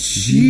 [0.00, 0.40] Jesus.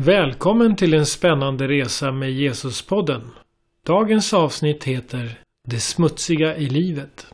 [0.00, 3.30] Välkommen till en spännande resa med Jesuspodden.
[3.86, 7.26] Dagens avsnitt heter Det smutsiga i livet.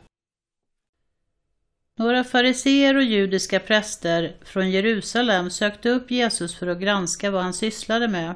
[1.97, 7.53] Några fariseer och judiska präster från Jerusalem sökte upp Jesus för att granska vad han
[7.53, 8.35] sysslade med.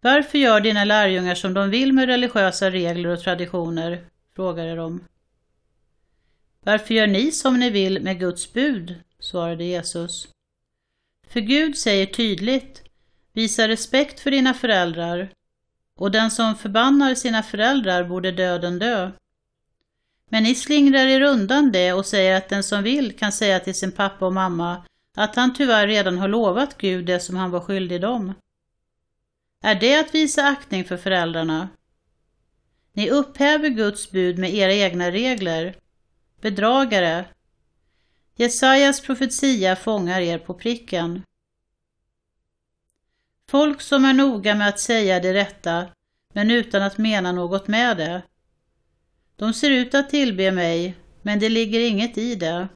[0.00, 4.04] Varför gör dina lärjungar som de vill med religiösa regler och traditioner?
[4.36, 5.04] frågade de.
[6.60, 8.94] Varför gör ni som ni vill med Guds bud?
[9.18, 10.28] svarade Jesus.
[11.32, 12.82] För Gud säger tydligt,
[13.32, 15.32] visa respekt för dina föräldrar,
[15.96, 19.10] och den som förbannar sina föräldrar borde döden dö.
[20.28, 23.74] Men ni slingrar er undan det och säger att den som vill kan säga till
[23.74, 24.84] sin pappa och mamma
[25.16, 28.34] att han tyvärr redan har lovat Gud det som han var skyldig dem.
[29.64, 31.68] Är det att visa aktning för föräldrarna?
[32.92, 35.76] Ni upphäver Guds bud med era egna regler.
[36.40, 37.24] Bedragare,
[38.40, 41.22] Jesajas profetia fångar er på pricken.
[43.50, 45.86] Folk som är noga med att säga det rätta,
[46.34, 48.22] men utan att mena något med det.
[49.36, 52.68] De ser ut att tillbe mig, men det ligger inget i det.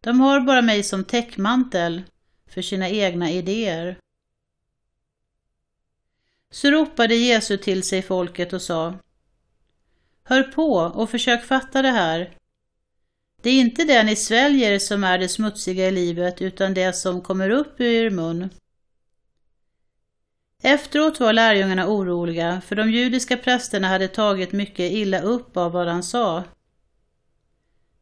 [0.00, 2.02] De har bara mig som täckmantel
[2.50, 3.98] för sina egna idéer.
[6.50, 8.94] Så ropade Jesus till sig folket och sa
[10.22, 12.36] Hör på och försök fatta det här.
[13.42, 17.20] Det är inte det ni sväljer som är det smutsiga i livet, utan det som
[17.20, 18.50] kommer upp ur er mun.
[20.62, 25.88] Efteråt var lärjungarna oroliga, för de judiska prästerna hade tagit mycket illa upp av vad
[25.88, 26.44] han sa.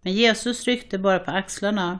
[0.00, 1.98] Men Jesus ryckte bara på axlarna.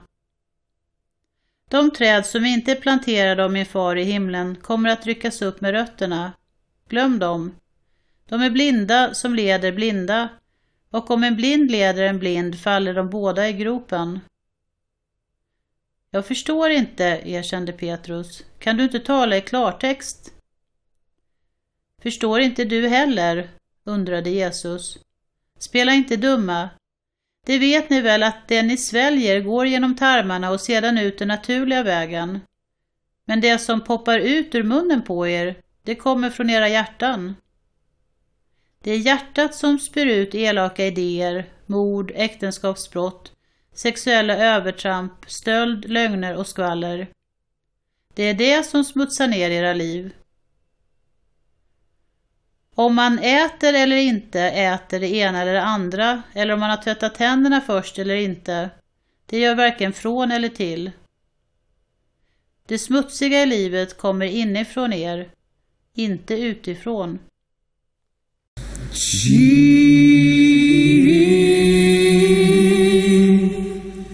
[1.69, 5.61] De träd som inte är planterade av min far i himlen kommer att ryckas upp
[5.61, 6.31] med rötterna.
[6.89, 7.55] Glöm dem.
[8.29, 10.29] De är blinda som leder blinda,
[10.89, 14.19] och om en blind leder en blind faller de båda i gropen.
[16.11, 18.43] Jag förstår inte, erkände Petrus.
[18.59, 20.33] Kan du inte tala i klartext?
[22.01, 23.49] Förstår inte du heller?
[23.83, 24.97] undrade Jesus.
[25.59, 26.69] Spela inte dumma.
[27.45, 31.27] Det vet ni väl att det ni sväljer går genom tarmarna och sedan ut den
[31.27, 32.39] naturliga vägen.
[33.25, 37.35] Men det som poppar ut ur munnen på er, det kommer från era hjärtan.
[38.83, 43.31] Det är hjärtat som spyr ut elaka idéer, mord, äktenskapsbrott,
[43.73, 47.07] sexuella övertramp, stöld, lögner och skvaller.
[48.15, 50.13] Det är det som smutsar ner era liv
[52.79, 56.77] om man äter eller inte äter det ena eller det andra, eller om man har
[56.77, 58.69] tvättat tänderna först eller inte,
[59.25, 60.91] det gör varken från eller till.
[62.67, 65.29] Det smutsiga i livet kommer inifrån er,
[65.93, 67.19] inte utifrån.